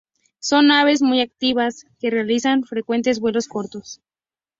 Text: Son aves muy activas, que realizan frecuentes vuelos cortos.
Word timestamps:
Son 0.39 0.71
aves 0.71 1.03
muy 1.03 1.21
activas, 1.21 1.85
que 1.99 2.09
realizan 2.09 2.63
frecuentes 2.63 3.19
vuelos 3.19 3.47
cortos. 3.47 4.01